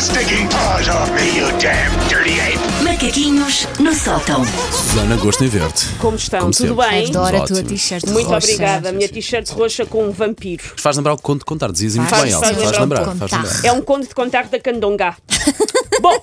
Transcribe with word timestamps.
stinking 0.00 0.48
paws 0.48 0.88
off 0.88 1.10
me, 1.12 1.36
you 1.38 1.46
damn 1.60 1.90
dirty 2.08 2.40
ape! 2.40 2.58
Macaquinhos 2.84 3.66
no 3.78 3.92
sótão. 3.94 4.42
Susana, 4.72 5.16
gosto 5.16 5.44
em 5.44 5.48
ver-te. 5.48 5.86
Como 5.98 6.16
estão? 6.16 6.40
Como 6.40 6.52
Tudo 6.52 6.68
sempre. 6.74 6.88
bem? 6.90 7.06
Adoro 7.08 7.36
a 7.36 7.46
tua 7.46 7.56
Ótimo. 7.58 7.68
t-shirt 7.68 8.06
Muito 8.08 8.28
roxa. 8.28 8.46
obrigada. 8.46 8.88
A 8.88 8.92
minha 8.92 9.08
t-shirt 9.08 9.50
roxa 9.50 9.84
com 9.84 10.04
um 10.06 10.10
vampiro. 10.10 10.62
Faz 10.76 10.96
lembrar 10.96 11.12
o 11.12 11.18
conto 11.20 11.40
de 11.40 11.44
contar, 11.44 11.70
dizias 11.70 11.96
muito 11.96 12.08
Faz- 12.08 12.22
bem, 12.22 12.32
Elsa. 12.32 12.46
faz 12.46 12.56
Faz 12.62 12.78
lembrar 12.78 13.04
faz 13.04 13.18
contar. 13.18 13.36
lembrar. 13.42 13.64
É 13.64 13.72
um 13.72 13.82
conto 13.82 14.08
de 14.08 14.14
contacto 14.14 14.50
da 14.52 14.58
Candonga. 14.60 15.16
Bom, 16.00 16.22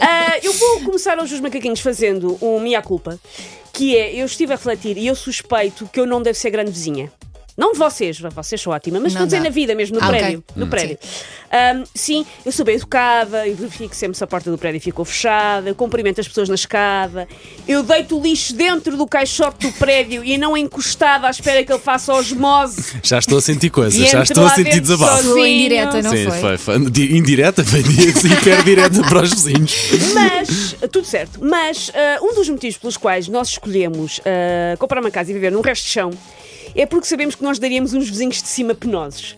ah, 0.00 0.38
eu 0.42 0.52
vou 0.54 0.80
começar 0.80 1.18
hoje 1.18 1.34
os 1.34 1.40
macaquinhos 1.40 1.80
fazendo 1.80 2.38
um 2.40 2.58
minha-culpa, 2.60 3.18
que 3.72 3.96
é, 3.96 4.14
eu 4.14 4.24
estive 4.26 4.52
a 4.52 4.56
refletir 4.56 4.96
e 4.96 5.06
eu 5.06 5.14
suspeito 5.14 5.86
que 5.92 6.00
eu 6.00 6.06
não 6.06 6.22
devo 6.22 6.38
ser 6.38 6.50
grande 6.50 6.70
vizinha. 6.70 7.12
Não 7.56 7.72
de 7.72 7.78
vocês, 7.78 8.18
vocês 8.18 8.60
são 8.60 8.72
ótimas, 8.72 9.00
mas 9.00 9.12
estou 9.12 9.22
a 9.22 9.26
dizer 9.26 9.40
na 9.40 9.48
vida 9.48 9.76
mesmo, 9.76 9.96
no 9.96 10.04
Ah, 10.04 10.08
prédio. 10.08 10.42
No 10.56 10.66
Hum. 10.66 10.68
prédio. 10.68 10.98
Ahm, 11.52 11.84
sim, 11.94 12.26
eu 12.44 12.50
sou 12.50 12.64
bem 12.64 12.74
educada, 12.74 13.46
eu 13.46 13.54
verifico 13.54 13.94
sempre 13.94 14.18
se 14.18 14.24
a 14.24 14.26
porta 14.26 14.50
do 14.50 14.58
prédio 14.58 14.80
ficou 14.80 15.04
fechada, 15.04 15.68
eu 15.68 15.74
cumprimento 15.76 16.20
as 16.20 16.26
pessoas 16.26 16.48
na 16.48 16.56
escada, 16.56 17.28
eu 17.68 17.84
deito 17.84 18.18
o 18.18 18.22
lixo 18.22 18.54
dentro 18.54 18.96
do 18.96 19.06
caixote 19.06 19.68
do 19.68 19.72
prédio 19.74 20.24
e 20.24 20.36
não 20.36 20.56
encostado 20.56 21.26
à 21.26 21.30
espera 21.30 21.62
que 21.64 21.72
ele 21.72 21.78
faça 21.80 22.12
osmose. 22.12 22.94
Já 23.04 23.20
estou 23.20 23.38
a 23.38 23.40
sentir 23.40 23.70
coisas, 23.70 24.10
já 24.10 24.22
estou 24.24 24.44
a 24.44 24.50
sentir 24.50 24.80
desabafo. 24.80 25.22
Foi 25.22 25.48
indireta, 25.52 26.02
não 26.02 26.10
Sim, 26.10 26.24
foi? 26.28 26.40
foi, 26.40 26.58
foi. 26.58 26.90
Di- 26.90 27.16
Indireta, 27.16 27.62
foi 27.64 27.80
hiper 27.80 28.62
direta 28.64 29.00
para 29.04 29.22
os 29.22 29.30
vizinhos. 29.30 29.72
Mas, 30.12 30.74
tudo 30.90 31.06
certo, 31.06 31.38
mas 31.40 31.92
ah, 31.94 32.18
um 32.20 32.34
dos 32.34 32.48
motivos 32.48 32.78
pelos 32.78 32.96
quais 32.96 33.28
nós 33.28 33.50
escolhemos 33.50 34.20
ah, 34.24 34.76
comprar 34.76 35.00
uma 35.00 35.10
casa 35.12 35.30
e 35.30 35.34
viver 35.34 35.52
num 35.52 35.60
resto 35.60 35.84
de 35.84 35.90
chão 35.90 36.10
é 36.76 36.86
porque 36.86 37.06
sabemos 37.06 37.36
que 37.36 37.43
nós 37.44 37.58
daríamos 37.58 37.92
uns 37.94 38.08
vizinhos 38.08 38.42
de 38.42 38.48
cima 38.48 38.74
penosos. 38.74 39.36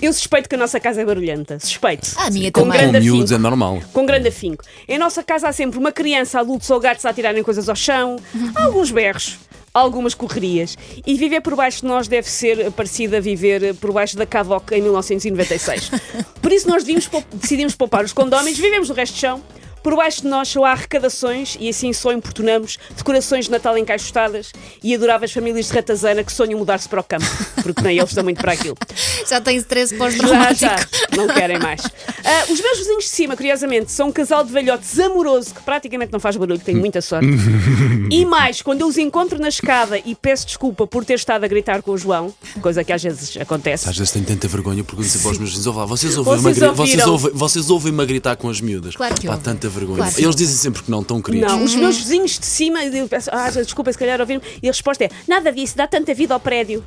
Eu 0.00 0.12
suspeito 0.12 0.48
que 0.48 0.54
a 0.54 0.58
nossa 0.58 0.78
casa 0.78 1.00
é 1.00 1.04
barulhenta. 1.04 1.58
Suspeito. 1.58 2.10
Ah, 2.16 2.26
a 2.26 2.30
minha 2.30 2.52
Com 2.52 2.62
também. 2.62 2.78
Com 2.80 2.90
grande 2.90 3.00
miúdos 3.04 3.32
é 3.32 3.34
afinco. 3.34 3.42
normal. 3.48 3.82
Com 3.92 4.06
grande 4.06 4.28
afinco. 4.28 4.64
Em 4.86 4.98
nossa 4.98 5.22
casa 5.22 5.48
há 5.48 5.52
sempre 5.52 5.78
uma 5.78 5.90
criança, 5.92 6.38
adultos 6.40 6.68
ou 6.70 6.78
gatos 6.78 7.04
a 7.04 7.10
atirarem 7.10 7.42
coisas 7.42 7.68
ao 7.68 7.76
chão, 7.76 8.16
há 8.54 8.64
alguns 8.64 8.90
berros. 8.90 9.38
Algumas 9.74 10.14
correrias. 10.14 10.76
E 11.06 11.14
viver 11.16 11.40
por 11.40 11.54
baixo 11.54 11.82
de 11.82 11.86
nós 11.86 12.08
deve 12.08 12.28
ser 12.28 12.70
parecido 12.72 13.16
a 13.16 13.20
viver 13.20 13.74
por 13.74 13.92
baixo 13.92 14.16
da 14.16 14.26
Cavoc 14.26 14.72
em 14.72 14.80
1996. 14.82 15.90
Por 16.40 16.50
isso 16.52 16.66
nós 16.68 16.84
decidimos 17.32 17.74
poupar 17.76 18.04
os 18.04 18.12
condóminos, 18.12 18.58
vivemos 18.58 18.88
no 18.88 18.94
resto 18.94 19.14
de 19.14 19.20
chão. 19.20 19.42
Por 19.82 19.96
baixo 19.96 20.22
de 20.22 20.28
nós 20.28 20.48
só 20.48 20.64
há 20.64 20.72
arrecadações 20.72 21.56
e 21.58 21.68
assim 21.68 21.92
só 21.92 22.12
importunamos 22.12 22.78
decorações 22.96 23.46
de 23.46 23.50
Natal 23.50 23.76
encaixotadas 23.78 24.52
e 24.82 24.94
adoráveis 24.94 25.32
famílias 25.32 25.68
de 25.68 25.72
ratazana 25.72 26.22
que 26.24 26.32
sonham 26.32 26.58
mudar-se 26.58 26.88
para 26.88 27.00
o 27.00 27.04
campo, 27.04 27.26
porque 27.62 27.82
nem 27.82 27.98
eles 27.98 28.10
estão 28.10 28.24
muito 28.24 28.40
para 28.40 28.52
aquilo. 28.52 28.76
Já 29.28 29.40
tem 29.40 29.56
stress 29.58 29.92
Já, 29.92 29.98
pós-traumático. 29.98 30.58
já, 30.60 30.76
não 31.16 31.26
querem 31.28 31.58
mais. 31.58 31.80
Ah, 32.30 32.44
os 32.52 32.60
meus 32.60 32.76
vizinhos 32.78 33.04
de 33.04 33.10
cima, 33.10 33.36
curiosamente, 33.36 33.90
são 33.90 34.08
um 34.08 34.12
casal 34.12 34.44
de 34.44 34.52
velhotes 34.52 34.98
amoroso 34.98 35.54
que 35.54 35.62
praticamente 35.62 36.12
não 36.12 36.20
faz 36.20 36.36
barulho, 36.36 36.58
tenho 36.58 36.78
muita 36.78 37.00
sorte. 37.00 37.26
E 38.10 38.24
mais, 38.26 38.60
quando 38.60 38.82
eu 38.82 38.86
os 38.86 38.98
encontro 38.98 39.38
na 39.38 39.48
escada 39.48 39.98
e 40.04 40.14
peço 40.14 40.44
desculpa 40.46 40.86
por 40.86 41.04
ter 41.06 41.14
estado 41.14 41.44
a 41.44 41.48
gritar 41.48 41.80
com 41.80 41.92
o 41.92 41.96
João, 41.98 42.34
coisa 42.60 42.82
que 42.84 42.92
às 42.92 43.02
vezes 43.02 43.36
acontece. 43.38 43.88
Às 43.88 43.96
vezes 43.96 44.12
tenho 44.12 44.24
tanta 44.26 44.46
vergonha 44.48 44.82
porque 44.84 45.02
eu 45.02 45.08
sempre 45.08 45.28
aos 45.28 45.38
meus 45.38 45.50
vizinhos, 45.50 45.66
"Ouve 45.68 45.78
lá, 45.78 45.86
vocês 45.86 46.16
ouvem-me 46.18 46.38
a 46.38 46.42
Vocês 46.42 46.58
gri- 46.58 46.66
vocês 46.68 46.78
ouviram?" 47.06 47.12
ouvem- 47.12 47.30
vocês 47.32 47.70
ouvem-me 47.70 48.02
a 48.02 48.04
gritar 48.06 48.36
com 48.36 48.48
as 48.50 48.60
miúdas. 48.60 48.94
Claro 48.96 49.14
que 49.14 49.26
Pá, 49.26 49.32
ouvem. 49.34 49.44
tanta 49.44 49.68
vergonha. 49.68 49.98
Claro 49.98 50.14
Eles 50.18 50.36
dizem 50.36 50.56
sempre 50.56 50.82
que 50.82 50.90
não, 50.90 51.00
estão 51.00 51.22
queridos. 51.22 51.50
Não, 51.50 51.64
os 51.64 51.74
meus 51.74 51.96
vizinhos 51.96 52.38
de 52.38 52.44
cima, 52.46 52.84
eu 52.84 53.08
peço, 53.08 53.30
ah, 53.32 53.50
desculpa, 53.50 53.90
se 53.92 53.98
calhar 53.98 54.20
ouviram, 54.20 54.42
e 54.62 54.68
a 54.68 54.72
resposta 54.72 55.04
é: 55.04 55.10
nada 55.26 55.50
disso, 55.52 55.76
dá 55.76 55.86
tanta 55.86 56.12
vida 56.12 56.34
ao 56.34 56.40
prédio. 56.40 56.84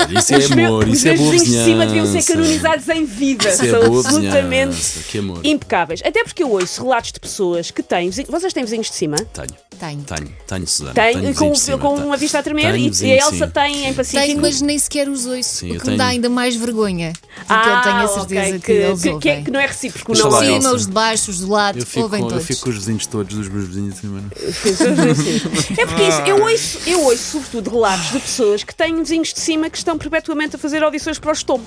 Olha, 0.00 0.18
isso 0.18 0.34
é 0.34 0.38
os 0.38 0.50
amor, 0.52 0.88
os 0.88 0.98
isso 0.98 1.08
é 1.08 1.14
boa 1.16 1.30
vizinhos 1.30 1.64
cima 1.80 1.86
deviam 1.86 2.06
ser 2.06 2.32
canonizados 2.32 2.88
em 2.88 3.04
vida. 3.04 3.48
Isso 3.48 3.64
é 3.64 3.70
São 3.70 3.88
boa 3.88 4.00
absolutamente 4.00 5.18
impecáveis. 5.44 6.00
Até 6.04 6.22
porque 6.24 6.42
eu 6.42 6.50
ouço 6.50 6.82
relatos 6.82 7.12
de 7.12 7.20
pessoas 7.20 7.70
que 7.70 7.82
têm. 7.82 8.10
Vocês 8.10 8.52
têm 8.52 8.64
vizinhos 8.64 8.88
de 8.88 8.94
cima? 8.94 9.16
Tenho, 9.16 9.48
Tenho. 9.80 10.02
tenho, 10.02 10.30
tenho, 10.46 10.66
Susana. 10.68 10.92
Tem, 10.94 11.18
tenho 11.18 11.34
com, 11.34 11.50
com 11.52 11.94
tenho. 11.94 12.06
uma 12.06 12.16
vista 12.18 12.38
a 12.38 12.42
tremer 12.42 12.72
Tenho 12.74 12.92
e, 12.92 13.04
e 13.06 13.12
a 13.12 13.16
Elsa 13.24 13.46
sim. 13.46 13.50
tem 13.52 13.86
em 13.86 13.94
Pacífico. 13.94 14.26
Tenho, 14.26 14.40
mas 14.40 14.60
nem 14.60 14.78
sequer 14.78 15.08
os 15.08 15.24
ouço. 15.24 15.42
Sim, 15.42 15.70
o 15.70 15.74
eu 15.76 15.80
que 15.80 15.90
me 15.90 15.96
dá 15.96 16.04
tenho. 16.04 16.16
ainda 16.16 16.28
mais 16.28 16.54
vergonha. 16.54 17.12
Porque 17.14 17.44
Ah, 17.48 17.76
eu 17.78 17.82
tenho 17.90 17.96
a 18.04 18.08
certeza 18.08 18.58
que, 18.58 18.64
que, 18.66 18.72
eles 18.72 18.98
que, 19.00 19.08
que, 19.08 19.14
ouvem. 19.14 19.32
é- 19.32 19.42
que 19.42 19.50
não 19.50 19.58
é 19.60 19.66
recíproco, 19.66 20.12
não 20.14 20.28
Os 20.28 20.38
de 20.38 20.46
cima, 20.46 20.72
os 20.74 20.86
de 20.86 20.92
baixo, 20.92 21.30
os 21.30 21.38
de 21.38 21.46
lado, 21.46 21.78
Eu 21.78 21.86
fico, 21.86 22.00
ouvem 22.02 22.20
com, 22.20 22.26
eu 22.26 22.30
todos. 22.32 22.46
fico 22.46 22.60
com 22.60 22.68
os 22.70 22.76
vizinhos 22.76 23.06
todos 23.06 23.34
dos 23.34 23.48
meus 23.48 23.66
vizinhos 23.68 23.94
de 23.94 24.00
cima. 24.00 24.20
É 25.80 25.86
porque 25.86 26.02
isso, 26.02 26.20
eu 26.26 26.42
ouço, 26.42 26.78
eu 26.86 27.02
ouço 27.04 27.24
sobretudo 27.32 27.70
relatos 27.70 28.10
de 28.12 28.20
pessoas 28.20 28.62
que 28.62 28.74
têm 28.74 28.96
vizinhos 29.02 29.32
de 29.32 29.40
cima 29.40 29.70
que 29.70 29.78
estão 29.78 29.96
perpetuamente 29.96 30.56
a 30.56 30.58
fazer 30.58 30.82
audições 30.82 31.18
para 31.18 31.30
o 31.30 31.32
estômago. 31.32 31.66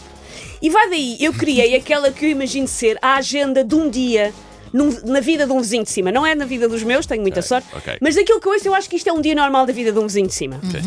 E 0.61 0.69
vai 0.69 0.89
daí, 0.89 1.17
eu 1.19 1.33
criei 1.33 1.75
aquela 1.75 2.11
que 2.11 2.25
eu 2.25 2.29
imagino 2.29 2.67
ser 2.67 2.97
a 3.01 3.15
agenda 3.15 3.63
de 3.63 3.75
um 3.75 3.89
dia 3.89 4.33
num- 4.73 4.99
na 5.05 5.19
vida 5.19 5.45
de 5.45 5.51
um 5.53 5.61
vizinho 5.61 5.83
de 5.83 5.89
cima. 5.91 6.11
Não 6.11 6.25
é 6.25 6.33
na 6.35 6.45
vida 6.45 6.67
dos 6.67 6.83
meus, 6.83 7.05
tenho 7.05 7.21
muita 7.21 7.41
sorte, 7.41 7.67
ok. 7.75 7.97
mas 8.01 8.15
daquilo 8.15 8.39
que 8.41 8.47
eu 8.47 8.51
ouço, 8.51 8.67
eu 8.67 8.73
acho 8.73 8.89
que 8.89 8.95
isto 8.97 9.07
é 9.07 9.13
um 9.13 9.21
dia 9.21 9.35
normal 9.35 9.65
da 9.65 9.71
vida 9.73 9.91
de 9.91 9.99
um 9.99 10.07
vizinho 10.07 10.27
de 10.27 10.33
cima. 10.33 10.59
Ok. 10.67 10.81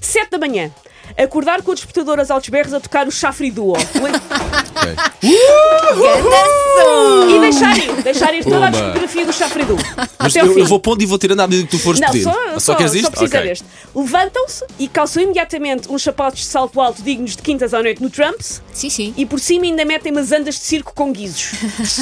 Sete 0.00 0.30
da 0.30 0.38
manhã. 0.38 0.70
Acordar 1.16 1.62
com 1.62 1.70
o 1.72 1.74
despertador 1.74 2.18
aos 2.18 2.30
altos 2.30 2.48
berros 2.48 2.74
a 2.74 2.80
tocar 2.80 3.06
o. 3.08 3.12
Ganda 5.22 6.44
som! 6.74 7.28
E 7.30 7.40
deixar 7.40 7.76
ir, 7.78 8.02
deixar 8.02 8.34
ir 8.34 8.44
toda 8.44 8.66
a 8.66 8.70
discografia 8.70 9.26
do 9.26 9.32
chafridu. 9.32 9.76
Mas 10.18 10.32
Até 10.36 10.40
ao 10.40 10.46
eu, 10.46 10.58
eu 10.58 10.66
vou 10.66 10.80
pondo 10.80 11.02
e 11.02 11.06
vou 11.06 11.18
tirando 11.18 11.40
à 11.40 11.46
medida 11.46 11.68
que 11.68 11.76
tu 11.76 11.82
fores 11.82 12.00
Não, 12.00 12.08
pedindo. 12.10 12.24
só, 12.32 12.38
Ah, 12.54 12.60
só, 12.60 12.74
queres 12.74 12.94
isto? 12.94 13.04
só 13.04 13.10
precisa 13.10 13.38
Ok. 13.38 13.48
deste. 13.48 13.64
Levantam-se 13.94 14.64
e 14.78 14.88
calçam 14.88 15.22
imediatamente 15.22 15.90
uns 15.90 16.02
sapatos 16.02 16.40
de 16.40 16.46
salto 16.46 16.80
alto 16.80 17.02
dignos 17.02 17.36
de 17.36 17.42
quintas 17.42 17.72
à 17.74 17.82
noite 17.82 18.02
no 18.02 18.10
Trumps 18.10 18.60
Sim, 18.72 18.90
sim. 18.90 19.14
e 19.16 19.24
por 19.26 19.38
cima 19.40 19.64
ainda 19.64 19.84
metem 19.84 20.12
umas 20.12 20.32
andas 20.32 20.56
de 20.56 20.60
circo 20.62 20.92
com 20.94 21.12
guizos. 21.12 21.52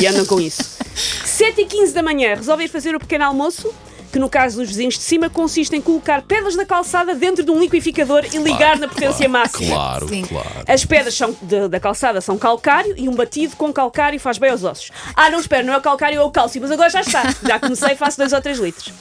e 0.00 0.06
andam 0.06 0.24
com 0.24 0.40
isso. 0.40 0.62
7 1.24 1.60
e 1.62 1.64
15 1.66 1.92
da 1.92 2.02
manhã 2.02 2.34
resolvem 2.34 2.68
fazer 2.68 2.94
o 2.94 2.98
pequeno 3.00 3.24
almoço. 3.24 3.72
Que 4.12 4.18
no 4.18 4.28
caso 4.28 4.58
dos 4.58 4.68
vizinhos 4.68 4.94
de 4.94 5.00
cima 5.00 5.30
consiste 5.30 5.74
em 5.74 5.80
colocar 5.80 6.20
pedras 6.22 6.54
da 6.54 6.66
calçada 6.66 7.14
dentro 7.14 7.42
de 7.42 7.50
um 7.50 7.58
liquidificador 7.58 8.26
e 8.32 8.36
ligar 8.36 8.78
na 8.78 8.86
potência 8.86 9.26
máxima. 9.26 9.74
Claro, 9.74 10.08
Sim. 10.08 10.22
claro. 10.22 10.48
As 10.68 10.84
pedras 10.84 11.14
são 11.14 11.34
de- 11.40 11.68
da 11.68 11.80
calçada 11.80 12.20
são 12.20 12.36
calcário 12.36 12.94
e 12.98 13.08
um 13.08 13.14
batido 13.14 13.56
com 13.56 13.72
calcário 13.72 14.20
faz 14.20 14.36
bem 14.36 14.50
aos 14.50 14.62
ossos. 14.64 14.90
Ah, 15.16 15.30
não 15.30 15.40
espera, 15.40 15.62
não 15.62 15.72
é 15.72 15.78
o 15.78 15.80
calcário, 15.80 16.18
é 16.18 16.22
o 16.22 16.30
cálcio, 16.30 16.60
mas 16.60 16.70
agora 16.70 16.90
já 16.90 17.00
está. 17.00 17.22
Já 17.42 17.58
comecei, 17.58 17.96
faço 17.96 18.18
2 18.18 18.32
ou 18.34 18.40
3 18.42 18.58
litros. 18.58 18.92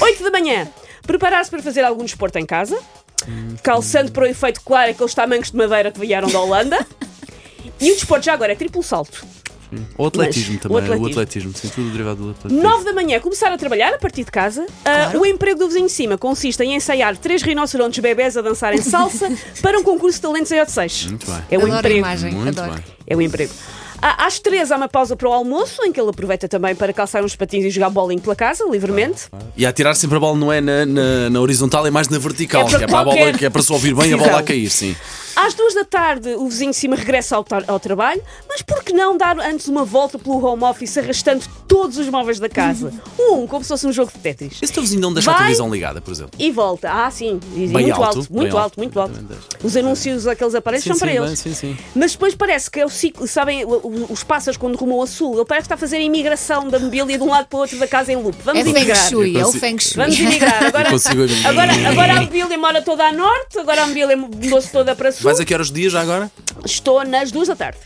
8 0.00 0.24
da 0.24 0.30
manhã, 0.32 0.68
preparar-se 1.06 1.48
para 1.48 1.62
fazer 1.62 1.84
algum 1.84 2.02
desporto 2.04 2.36
em 2.36 2.44
casa, 2.44 2.76
calçando 3.62 4.10
para 4.10 4.24
o 4.24 4.26
efeito 4.26 4.60
claro 4.62 4.90
aqueles 4.90 5.14
tamancos 5.14 5.52
de 5.52 5.56
madeira 5.56 5.92
que 5.92 6.00
vieram 6.00 6.28
da 6.28 6.40
Holanda. 6.40 6.84
E 7.80 7.92
o 7.92 7.94
desporto 7.94 8.24
já 8.24 8.32
agora 8.32 8.52
é 8.52 8.56
triplo 8.56 8.82
salto. 8.82 9.24
O 9.98 10.06
atletismo 10.06 10.52
Mas, 10.54 10.62
também, 10.62 10.76
o 10.76 10.80
o 10.80 11.06
atletismo. 11.06 11.50
atletismo. 11.50 11.52
sim, 11.56 11.68
tudo 11.74 11.90
derivado 11.90 12.22
do 12.24 12.30
atletismo. 12.30 12.62
9 12.62 12.84
da 12.84 12.92
manhã, 12.92 13.20
começar 13.20 13.52
a 13.52 13.56
trabalhar 13.58 13.92
a 13.94 13.98
partir 13.98 14.24
de 14.24 14.30
casa. 14.30 14.66
Ah, 14.84 15.12
o 15.18 15.24
emprego 15.26 15.58
do 15.60 15.68
vizinho 15.68 15.86
de 15.86 15.92
cima 15.92 16.16
consiste 16.18 16.62
em 16.62 16.74
ensaiar 16.74 17.16
três 17.16 17.42
rinocerontes 17.42 17.98
bebés 18.00 18.36
a 18.36 18.42
dançarem 18.42 18.80
salsa 18.80 19.30
para 19.62 19.78
um 19.78 19.82
concurso 19.82 20.16
de 20.18 20.22
talentos 20.22 20.50
em 20.52 20.60
Odisseis. 20.60 21.06
Muito 21.06 21.26
bem. 21.26 21.40
É 21.50 21.58
um 21.58 21.62
Adoro 21.62 21.74
a 21.74 21.78
emprego. 21.78 21.98
imagem. 21.98 22.32
Muito 22.32 22.60
Adoro. 22.60 22.74
bem. 22.76 22.84
É 23.06 23.16
o 23.16 23.22
emprego. 23.22 23.52
À- 24.02 24.26
Às 24.26 24.38
três 24.38 24.70
há 24.70 24.76
uma 24.76 24.88
pausa 24.88 25.16
para 25.16 25.26
o 25.28 25.32
almoço, 25.32 25.82
em 25.84 25.90
que 25.90 25.98
ele 25.98 26.10
aproveita 26.10 26.46
também 26.46 26.74
para 26.74 26.92
calçar 26.92 27.24
uns 27.24 27.34
patins 27.34 27.64
e 27.64 27.70
jogar 27.70 27.88
bowling 27.88 28.18
pela 28.18 28.36
casa, 28.36 28.62
livremente. 28.70 29.22
E 29.56 29.64
a 29.64 29.72
tirar 29.72 29.94
sempre 29.94 30.18
a 30.18 30.20
bola 30.20 30.36
não 30.36 30.52
é 30.52 30.60
na, 30.60 30.84
na- 30.84 31.30
na 31.30 31.40
horizontal, 31.40 31.86
é 31.86 31.90
mais 31.90 32.08
na 32.08 32.18
vertical, 32.18 32.62
É 32.62 32.64
para 32.68 32.78
que 32.78 32.84
é 32.84 32.86
para 32.86 32.98
a 33.00 33.04
bola, 33.04 33.32
que 33.32 33.46
é 33.46 33.50
para 33.50 33.62
se 33.62 33.72
ouvir 33.72 33.94
bem 33.94 34.12
a 34.12 34.16
bola 34.18 34.38
a 34.40 34.42
cair, 34.42 34.68
sim. 34.68 34.94
Às 35.46 35.54
duas 35.54 35.74
da 35.74 35.84
tarde, 35.84 36.34
o 36.34 36.48
vizinho 36.48 36.72
de 36.72 36.76
cima 36.76 36.96
regressa 36.96 37.36
ao, 37.36 37.46
ao 37.68 37.78
trabalho, 37.78 38.20
mas 38.48 38.62
por 38.62 38.82
que 38.82 38.92
não 38.92 39.16
dar 39.16 39.38
antes 39.38 39.68
uma 39.68 39.84
volta 39.84 40.18
pelo 40.18 40.44
home 40.44 40.64
office 40.64 40.98
arrastando 40.98 41.44
todos 41.68 41.98
os 41.98 42.08
móveis 42.08 42.40
da 42.40 42.48
casa? 42.48 42.92
Um, 43.26 43.44
como 43.46 43.62
se 43.64 43.68
fosse 43.68 43.84
um 43.86 43.92
jogo 43.92 44.12
de 44.12 44.18
Tetris. 44.20 44.58
Esse 44.62 44.72
teu 44.72 44.82
vizinho 44.82 45.00
não 45.00 45.12
deixa 45.12 45.28
a 45.30 45.32
Vai. 45.32 45.42
televisão 45.42 45.68
ligada, 45.68 46.00
por 46.00 46.12
exemplo. 46.12 46.30
E 46.38 46.52
volta. 46.52 46.88
Ah, 46.92 47.10
sim. 47.10 47.40
E 47.54 47.66
Bem 47.66 47.68
muito 47.68 47.92
alto, 47.94 48.18
alto, 48.20 48.32
muito 48.32 48.56
alto. 48.56 48.58
alto, 48.62 48.78
muito 48.78 49.00
alto. 49.00 49.26
Os 49.64 49.76
anúncios, 49.76 50.28
aqueles 50.28 50.54
aparelhos, 50.54 50.84
Sim, 50.84 50.90
são 50.90 50.98
para 50.98 51.10
sim, 51.10 51.16
eles. 51.16 51.26
bem, 51.28 51.36
sim, 51.36 51.54
sim. 51.54 51.76
Mas 51.94 52.12
depois 52.12 52.36
parece 52.36 52.70
que 52.70 52.78
é 52.78 52.86
o 52.86 52.88
ciclo, 52.88 53.26
sabem, 53.26 53.64
os 53.66 54.22
pássaros 54.22 54.56
quando 54.56 54.76
rumam 54.76 55.02
a 55.02 55.08
sul, 55.08 55.34
ele 55.34 55.44
parece 55.44 55.64
que 55.64 55.66
está 55.66 55.74
a 55.74 55.78
fazer 55.78 55.96
a 55.96 56.00
imigração 56.00 56.68
da 56.68 56.78
mobília 56.78 57.18
de 57.18 57.24
um 57.24 57.28
lado 57.28 57.46
para 57.48 57.56
o 57.56 57.60
outro 57.60 57.76
da 57.78 57.88
casa 57.88 58.12
em 58.12 58.16
loop. 58.16 58.36
Vamos 58.44 58.60
É 58.60 58.64
Feng 58.64 58.76
imigrar. 58.76 59.08
Shui, 59.08 59.36
é 59.36 59.44
o 59.46 59.52
Feng 59.52 59.78
Shui. 59.80 59.96
Vamos 59.96 60.18
emigrar. 60.20 60.62
Agora, 60.66 60.88
agora, 61.44 61.88
agora 61.88 62.12
a 62.18 62.20
mobília 62.22 62.58
mora 62.58 62.80
toda 62.80 63.04
a 63.08 63.12
norte, 63.12 63.58
agora 63.58 63.82
a 63.82 63.86
mobília 63.88 64.16
mudou-se 64.16 64.70
toda 64.70 64.94
para 64.94 65.10
sul. 65.10 65.24
A 65.40 65.44
que 65.44 65.54
horas 65.54 65.70
do 65.70 65.74
dia 65.74 65.90
já 65.90 66.00
agora? 66.00 66.30
Estou 66.64 67.04
nas 67.04 67.30
duas 67.30 67.48
da 67.48 67.56
tarde. 67.56 67.78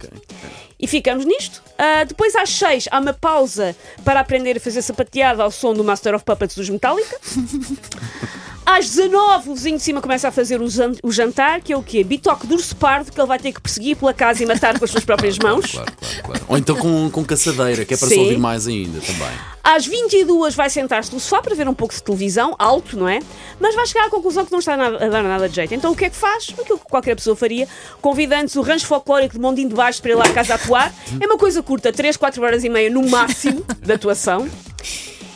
E 0.78 0.86
ficamos 0.86 1.24
nisto. 1.26 1.62
Ah, 1.76 2.04
depois 2.04 2.34
às 2.36 2.50
seis 2.50 2.88
há 2.90 2.98
uma 2.98 3.12
pausa 3.12 3.76
para 4.04 4.20
aprender 4.20 4.56
a 4.56 4.60
fazer 4.60 4.82
sapateada 4.82 5.42
ao 5.42 5.50
som 5.50 5.74
do 5.74 5.84
Master 5.84 6.14
of 6.14 6.24
Puppets 6.24 6.56
dos 6.56 6.68
Metallica. 6.70 7.18
Às 8.78 8.88
19, 8.90 9.50
o 9.50 9.54
vizinho 9.54 9.76
de 9.78 9.82
cima 9.82 10.00
começa 10.00 10.28
a 10.28 10.30
fazer 10.30 10.60
o, 10.62 10.68
jan- 10.70 10.92
o 11.02 11.10
jantar, 11.10 11.60
que 11.60 11.72
é 11.72 11.76
o 11.76 11.82
quê? 11.82 12.04
Bitoque 12.04 12.46
de 12.46 12.54
urso 12.54 12.76
pardo, 12.76 13.10
que 13.10 13.20
ele 13.20 13.26
vai 13.26 13.38
ter 13.38 13.52
que 13.52 13.60
perseguir 13.60 13.96
pela 13.96 14.14
casa 14.14 14.42
e 14.44 14.46
matar 14.46 14.78
com 14.78 14.84
as 14.84 14.90
suas 14.92 15.04
próprias 15.04 15.36
mãos. 15.38 15.72
Claro, 15.72 15.92
claro, 15.98 16.22
claro. 16.24 16.44
Ou 16.48 16.56
então 16.56 16.76
com, 16.76 17.10
com 17.10 17.24
caçadeira, 17.24 17.84
que 17.84 17.94
é 17.94 17.96
para 17.96 18.06
se 18.08 18.14
Sim. 18.14 18.20
ouvir 18.20 18.38
mais 18.38 18.68
ainda 18.68 19.00
também. 19.00 19.28
Às 19.64 19.86
22 19.86 20.54
vai 20.54 20.70
sentar-se 20.70 21.12
no 21.12 21.18
sofá 21.20 21.42
para 21.42 21.54
ver 21.54 21.68
um 21.68 21.74
pouco 21.74 21.92
de 21.94 22.02
televisão, 22.02 22.54
alto, 22.58 22.96
não 22.96 23.08
é? 23.08 23.18
Mas 23.58 23.74
vai 23.74 23.86
chegar 23.86 24.06
à 24.06 24.10
conclusão 24.10 24.44
que 24.46 24.52
não 24.52 24.60
está 24.60 24.74
a 24.74 25.08
dar 25.08 25.22
nada 25.22 25.48
de 25.48 25.54
jeito. 25.56 25.74
Então 25.74 25.90
o 25.92 25.96
que 25.96 26.04
é 26.04 26.10
que 26.10 26.16
faz? 26.16 26.46
Aquilo 26.58 26.78
que 26.78 26.84
qualquer 26.84 27.14
pessoa 27.16 27.34
faria, 27.36 27.68
convidando-se 28.00 28.58
o 28.58 28.62
rancho 28.62 28.86
folclórico 28.86 29.34
de 29.34 29.40
Mondinho 29.40 29.68
de 29.68 29.74
Baixo 29.74 30.00
para 30.00 30.12
ir 30.12 30.14
lá 30.14 30.24
à 30.24 30.32
casa 30.32 30.54
atuar. 30.54 30.92
É 31.20 31.26
uma 31.26 31.36
coisa 31.36 31.62
curta, 31.62 31.92
3, 31.92 32.16
4 32.16 32.42
horas 32.42 32.64
e 32.64 32.68
meia 32.68 32.88
no 32.88 33.02
máximo 33.08 33.64
de 33.82 33.92
atuação. 33.92 34.48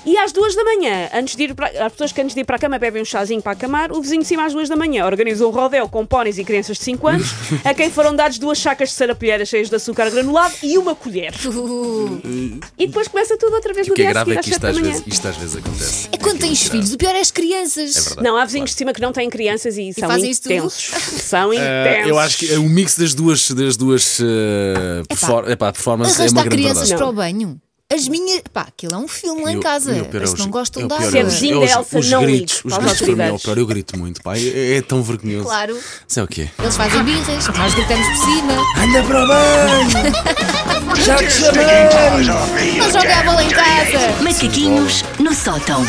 E 0.07 0.19
às 0.19 0.33
duas 0.33 0.55
da 0.55 0.63
manhã, 0.65 1.09
antes 1.15 1.35
de 1.35 1.45
ir 1.45 1.55
para, 1.55 1.69
as 1.87 1.93
pessoas 1.93 2.13
que 2.13 2.21
antes 2.21 2.35
de 2.35 2.41
ir 2.43 2.45
para 2.45 2.57
a 2.57 2.59
cama 2.59 2.79
bebem 2.79 3.01
um 3.01 3.05
chazinho 3.05 3.41
para 3.41 3.53
acamar, 3.53 3.91
o 3.91 4.03
vizinho 4.03 4.21
de 4.21 4.27
cima 4.29 4.45
às 4.45 4.53
duas 4.53 4.69
da 4.69 4.77
manhã 4.77 5.07
organiza 5.07 5.47
um 5.47 5.51
rodeo 5.51 5.89
com 5.89 6.05
póneis 6.05 6.37
e 6.39 6.45
crianças 6.45 6.77
de 6.77 6.85
5 6.85 7.09
anos, 7.09 7.29
a 7.65 7.73
quem 7.73 7.91
foram 7.91 8.15
dados 8.15 8.39
duas 8.39 8.59
chacas 8.59 8.91
de 8.91 8.95
sarapilheiras 8.97 9.49
cheias 9.49 9.71
de 9.71 9.77
açúcar 9.77 10.11
granulado 10.11 10.55
e 10.63 10.77
uma 10.79 10.95
colher. 10.95 11.33
Uh, 11.55 12.61
E 12.79 12.87
depois 12.87 13.09
começa 13.09 13.37
tudo 13.39 13.55
outra 13.55 13.73
vez 13.73 13.87
E 13.87 13.91
no 13.91 13.95
o 13.95 13.97
que 13.97 14.03
é 14.03 14.11
dia 14.13 14.21
a 14.21 14.25
grave 14.25 14.31
seguir 14.31 14.39
é 14.39 14.43
que 14.43 14.51
isto 14.51 14.61
7 14.61 14.63
da 14.63 14.69
às, 14.71 14.87
vezes, 14.87 15.03
isto 15.07 15.29
às 15.29 15.37
vezes 15.37 15.57
acontece. 15.57 16.09
é 16.13 16.17
quando 16.19 16.39
tens 16.41 16.59
Aquilo 16.61 16.71
filhos, 16.73 16.93
o 16.93 16.99
pior 16.99 17.15
é 17.15 17.21
as 17.21 17.31
crianças. 17.31 17.95
verdade. 17.95 18.23
Não, 18.23 18.37
há 18.37 18.45
vizinhos 18.45 18.71
de 18.71 18.77
cima 18.77 18.93
que 18.93 19.01
não 19.01 19.13
têm 19.13 19.31
crianças 19.31 19.77
e, 19.79 19.93
são 19.93 20.09
fazem 20.09 20.31
isso 20.31 20.43
tudo? 20.43 20.53
intensos. 20.55 20.85
São 21.25 21.53
Eh, 21.53 21.57
intensos. 21.57 22.09
eu 22.09 22.19
acho 22.19 22.39
que 22.39 22.53
o 22.57 22.63
mix 22.69 22.97
das 22.97 23.15
duas, 23.15 23.51
das 23.51 23.77
duas 23.77 24.19
eh, 24.21 25.03
perfor 25.09 25.51
epá, 25.51 25.73
performances 25.73 26.19
é 26.21 26.23
uma 26.25 26.43
grande 26.43 26.49
crianças 26.57 26.89
verdade. 26.89 26.97
para 27.03 27.09
o 27.09 27.13
banho. 27.13 27.61
As 27.95 28.09
minhas. 28.09 28.43
Pá, 28.53 28.63
aquilo 28.63 28.95
é 28.95 28.99
um 28.99 29.07
filme 29.09 29.43
lá 29.45 29.53
em 29.53 29.61
casa. 29.61 29.95
e 29.97 30.01
o 30.01 30.05
pior 30.07 30.23
é 30.23 30.25
os- 30.25 30.35
não 30.35 30.49
gostam 30.51 30.83
é 30.83 30.87
de 30.87 30.95
é 30.95 31.11
Se 31.11 31.19
é 31.19 31.25
os- 31.25 31.33
vizinho 31.35 31.61
os- 31.63 31.71
da 31.71 31.79
Elsa, 31.79 31.99
os 31.99 32.11
não 32.11 32.23
gritos, 32.23 32.61
Os 32.65 32.77
gritos 32.77 32.99
para 32.99 33.17
mim 33.17 33.23
é 33.23 33.33
o 33.33 33.39
pior. 33.39 33.59
Eu 33.59 33.67
grito 33.67 33.99
muito, 33.99 34.23
pá. 34.23 34.37
É, 34.37 34.77
é 34.79 34.83
tão 34.83 35.03
vergonhoso. 35.03 35.45
Claro, 35.47 35.79
é 36.17 36.23
o 36.23 36.27
quê? 36.27 36.49
eles 36.59 36.77
fazem 36.77 37.03
birras, 37.05 37.49
nós 37.57 37.75
gritamos 37.75 38.07
por 38.07 38.17
cima. 38.17 38.53
Anda 38.79 39.03
para 39.05 39.27
banho! 39.27 40.95
Já 41.05 41.17
te 41.17 41.31
chamei! 41.31 42.79
Vou 42.81 42.91
jogar 42.91 43.25
bola 43.25 43.43
em 43.45 43.49
casa. 43.51 44.23
Macaquinhos 44.23 45.05
no 45.19 45.35
sótão. 45.35 45.85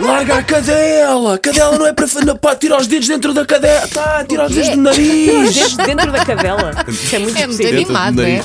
Larga 0.00 0.38
a 0.38 0.42
cadela! 0.42 1.34
A 1.36 1.38
cadela 1.38 1.78
não 1.78 1.86
é 1.86 1.92
para, 1.92 2.06
para 2.34 2.56
tirar 2.56 2.80
os 2.80 2.88
dedos 2.88 3.06
dentro 3.06 3.32
da 3.32 3.46
cadela! 3.46 3.86
Tá, 3.86 4.24
tira 4.28 4.46
os 4.46 4.52
dedos 4.52 4.70
do 4.70 4.76
Os 4.76 4.82
nariz! 4.82 5.54
dedos 5.54 5.76
dentro 5.76 6.10
da 6.12 6.24
cadela. 6.24 6.72
Isso 6.88 7.14
é 7.14 7.18
muito 7.20 7.38
É 7.38 7.46
muito 7.46 7.66
animado, 7.68 8.22
é? 8.22 8.42